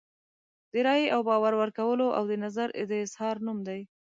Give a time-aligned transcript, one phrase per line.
[0.71, 3.81] د رایې او باور ورکولو او د نظر د اظهار نوم دی.